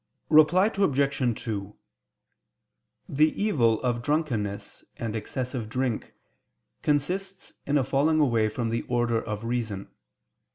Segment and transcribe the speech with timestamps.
[0.31, 1.43] Reply Obj.
[1.43, 1.75] 2:
[3.07, 6.15] The evil of drunkenness and excessive drink,
[6.81, 9.89] consists in a falling away from the order of reason.